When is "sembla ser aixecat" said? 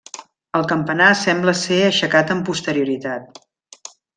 1.19-2.35